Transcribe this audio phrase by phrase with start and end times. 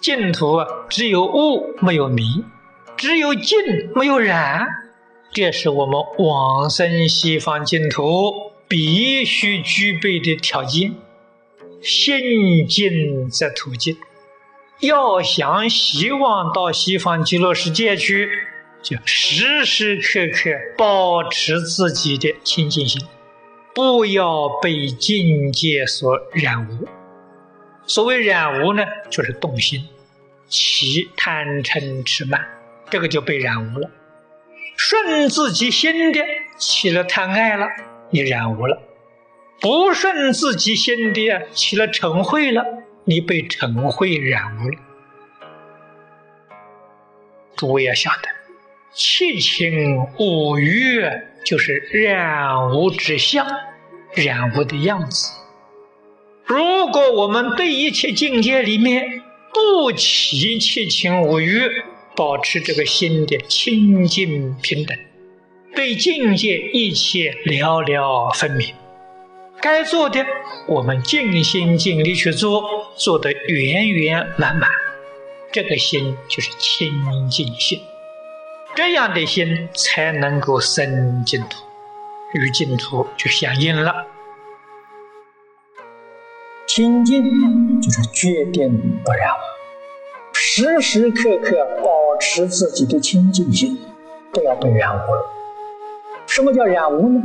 [0.00, 2.44] 净土啊，只有悟没有迷，
[2.96, 3.58] 只有净
[3.94, 4.66] 没有染，
[5.32, 8.32] 这是我们往生西方净土
[8.68, 10.94] 必须具备的条件。
[11.80, 13.96] 心净则土净，
[14.80, 18.28] 要想希望到西方极乐世界去，
[18.82, 23.00] 就时时刻刻保持自己的清净心，
[23.74, 26.88] 不要被境界所染污。
[27.86, 29.84] 所谓染污呢，就是动心，
[30.48, 32.44] 起贪嗔痴慢，
[32.90, 33.90] 这个就被染污了。
[34.76, 36.20] 顺自己心的
[36.56, 37.66] 起了贪爱了，
[38.10, 38.78] 你染污了；
[39.60, 42.64] 不顺自己心的起了嗔恚了，
[43.04, 44.78] 你被嗔恚染污了。
[47.56, 48.28] 诸位要晓得，
[48.92, 51.02] 七情五欲
[51.44, 53.44] 就是染污之相，
[54.14, 55.32] 染污的样子。
[56.44, 59.22] 如果我们对一切境界里面
[59.58, 61.60] 不起七情五欲，
[62.14, 64.96] 保持这个心的清净平等，
[65.74, 68.72] 对境界一切了了分明，
[69.60, 70.24] 该做的
[70.68, 72.62] 我们尽心尽力去做，
[72.96, 74.70] 做得圆圆满满，
[75.50, 77.80] 这个心就是清净心，
[78.76, 81.64] 这样的心才能够生净土，
[82.34, 84.06] 与净土就相应了。
[86.78, 88.70] 清净就是决定
[89.04, 89.30] 不染，
[90.32, 93.76] 时时刻刻保持自己的清净心，
[94.32, 95.22] 不要被染污了。
[96.28, 97.20] 什么叫染污呢？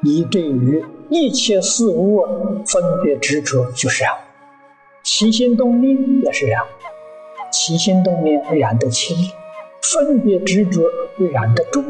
[0.00, 2.26] 你对于一切事物
[2.66, 4.18] 分别执着就是染污，
[5.04, 6.66] 起心动念也是染污，
[7.52, 9.16] 起心动念染得轻，
[9.82, 10.82] 分别执着
[11.32, 11.84] 染得重。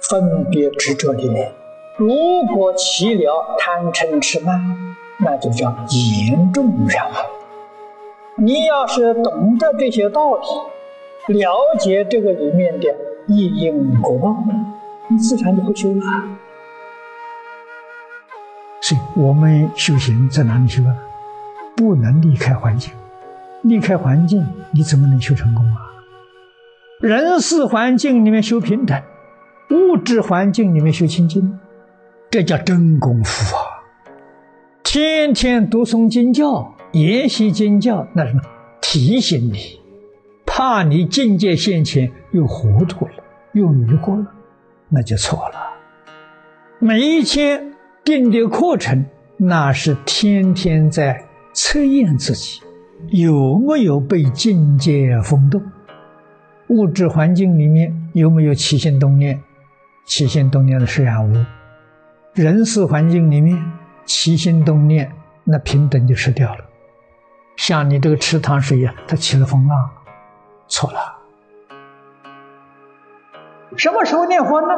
[0.00, 1.52] 分别执着里面，
[1.98, 2.08] 如
[2.54, 4.96] 果起了贪嗔痴慢。
[5.20, 7.14] 那就叫严重染污。
[8.36, 12.94] 你要是懂得这些道理，了解这个里面的
[13.26, 14.36] 因因果报，
[15.08, 16.02] 你自然就会修了。
[18.80, 20.94] 所以，我们修行在哪里修啊？
[21.76, 22.92] 不能离开环境，
[23.62, 25.82] 离开环境，你怎么能修成功啊？
[27.00, 29.02] 人事环境里面修平等，
[29.70, 31.58] 物质环境里面修清净，
[32.30, 33.77] 这叫真功夫啊！
[34.90, 38.40] 天天读诵经教，研习经教，那什么
[38.80, 39.78] 提醒你，
[40.46, 43.12] 怕你境界现前又糊涂了，
[43.52, 44.26] 又迷惑了，
[44.88, 45.56] 那就错了。
[46.78, 49.04] 每一天定的课程，
[49.36, 51.22] 那是天天在
[51.52, 52.62] 测验自己
[53.10, 55.60] 有没有被境界风动，
[56.68, 59.38] 物质环境里面有没有起心动念，
[60.06, 61.44] 起心动念的是染污，
[62.32, 63.62] 人事环境里面。
[64.08, 65.12] 起心动念，
[65.44, 66.64] 那平等就失掉了。
[67.56, 69.90] 像你这个池塘水呀，它起了风浪，
[70.66, 70.98] 错了。
[73.76, 74.68] 什么时候念佛呢？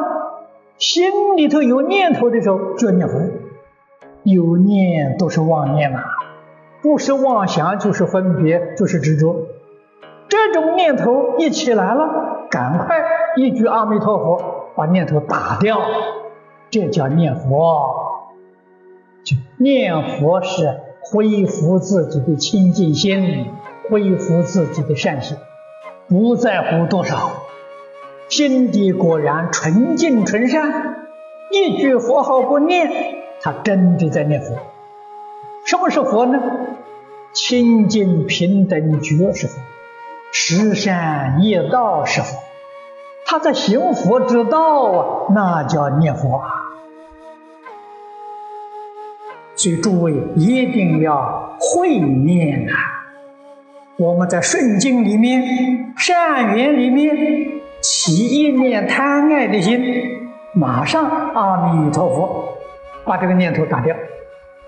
[0.77, 3.21] 心里头有念头的时候就念佛。
[4.23, 6.03] 有念都是妄念呐，
[6.81, 9.47] 不是妄想就是分别，就是执着。
[10.27, 13.01] 这种念头一起来了，赶快
[13.37, 15.79] 一句阿弥陀佛，把念头打掉，
[16.69, 18.00] 这叫念佛。
[19.57, 23.47] 念佛是恢复自己的清净心，
[23.89, 25.37] 恢复自己的善心，
[26.07, 27.31] 不在乎多少，
[28.29, 31.07] 心底果然纯净纯善。
[31.51, 32.89] 一句佛号不念，
[33.41, 34.57] 他真的在念佛。
[35.65, 36.39] 什么是佛呢？
[37.33, 39.59] 清净平等觉是佛，
[40.31, 42.37] 十善业道是佛。
[43.25, 46.60] 他在行佛之道啊，那叫念佛啊。
[49.61, 52.73] 所以诸位一定要会念啊！
[53.99, 57.15] 我们在顺境里面、善缘里面
[57.79, 59.79] 起一念贪爱的心，
[60.55, 61.05] 马上
[61.35, 62.57] 阿弥陀佛，
[63.05, 63.95] 把这个念头打掉，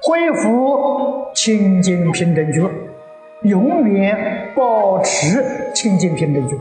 [0.03, 2.69] 恢复清净平等觉，
[3.41, 5.43] 永远保持
[5.73, 6.55] 清净平等觉。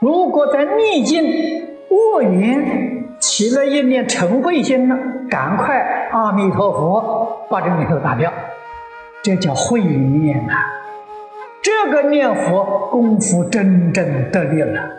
[0.00, 1.22] 如果在逆境
[1.90, 4.96] 恶缘，起了一念成慧心呢，
[5.30, 5.78] 赶快
[6.10, 8.32] 阿弥陀佛，把这念头打掉，
[9.22, 10.56] 这叫慧念啊！
[11.62, 14.90] 这个念佛功夫真正得力了。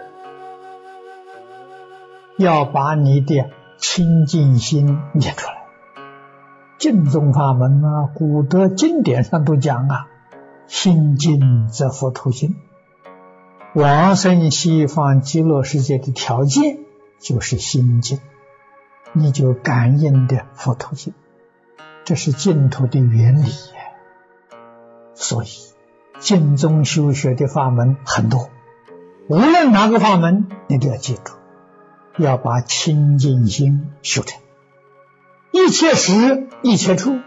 [2.37, 5.57] 要把你的清净心念出来。
[6.77, 10.07] 净宗法门啊，古德经典上都讲啊，
[10.65, 12.55] 心净则佛土净。
[13.73, 16.77] 往生西方极乐世界的条件。
[17.19, 18.19] 就是心净，
[19.13, 21.13] 你就感应的佛土性，
[22.06, 23.51] 这是净土的原理。
[25.13, 25.48] 所以，
[26.19, 28.50] 净宗修学的法门很多，
[29.27, 31.33] 无论哪个法门，你都要记住，
[32.18, 34.42] 要把清净心修成。
[35.51, 37.19] 一切时一切处，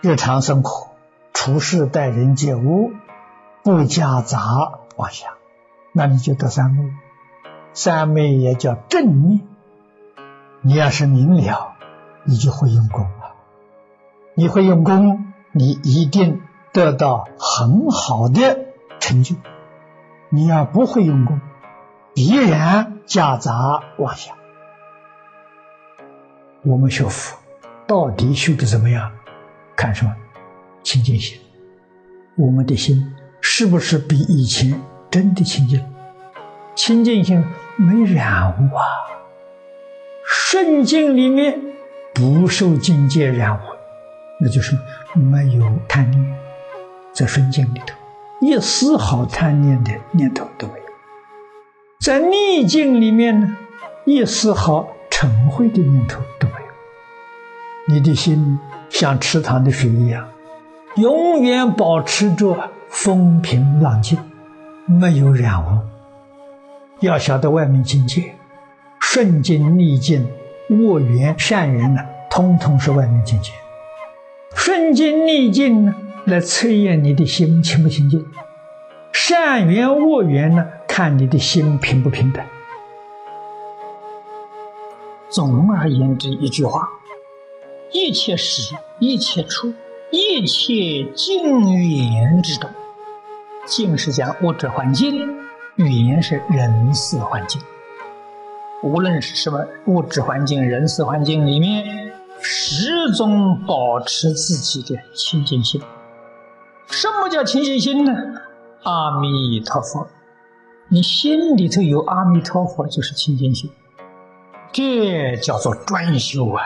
[0.00, 0.92] 日常生活、
[1.32, 2.92] 处事待人接物，
[3.62, 5.32] 不夹杂妄想，
[5.92, 6.92] 那你就得三昧。
[7.74, 9.40] 三昧也叫正念。
[10.62, 11.74] 你要是明了，
[12.24, 13.34] 你就会用功了。
[14.34, 16.40] 你会用功，你一定
[16.72, 18.60] 得到很好的
[19.00, 19.36] 成就。
[20.30, 21.40] 你要不会用功，
[22.14, 24.34] 必然夹杂妄想。
[26.62, 27.36] 我们学佛。
[27.86, 29.12] 到底修的怎么样？
[29.76, 30.16] 看什么？
[30.82, 31.38] 清净心。
[32.34, 34.80] 我们的心是不是比以前
[35.10, 35.93] 真的清净？
[36.74, 37.44] 清净心
[37.76, 38.84] 没染污啊！
[40.26, 41.60] 顺境里面
[42.14, 43.60] 不受境界染污，
[44.40, 44.76] 那就是
[45.14, 46.36] 没有贪念，
[47.12, 47.94] 在顺境里头
[48.40, 50.84] 一丝毫贪念的念头都没有。
[52.00, 53.56] 在逆境里面呢，
[54.04, 57.94] 一丝毫嗔恚的念头都没有。
[57.94, 58.58] 你的心
[58.90, 60.28] 像池塘的水一样，
[60.96, 64.18] 永远保持着风平浪静，
[64.86, 65.78] 没有染污。
[67.00, 68.34] 要晓得外面境界，
[69.00, 70.26] 顺境逆境、
[70.68, 72.00] 恶缘善缘呢，
[72.30, 73.52] 通通是外面境界。
[74.54, 75.94] 顺境逆境呢，
[76.24, 78.20] 来测验你的心清不清净；
[79.12, 82.44] 善缘恶缘呢，看你的心平不平等。
[85.28, 86.88] 总而言之，一句话。
[87.92, 89.72] 一切时、一切处、
[90.10, 92.70] 一切境缘之中，
[93.66, 95.28] 境是讲物质环境，
[95.76, 97.60] 语言是人事环境。
[98.82, 105.80] 无论是什么物质环境、人事环境里面，始终保持自己的清净心。
[106.86, 108.12] 什么叫清净心呢？
[108.82, 110.06] 阿弥陀佛，
[110.88, 113.70] 你心里头有阿弥陀佛，就是清净心。
[114.70, 116.62] 这叫做专修啊。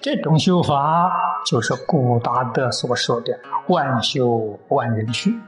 [0.00, 1.12] 这种修法，
[1.44, 5.38] 就是古达德所说的“万修万人去”。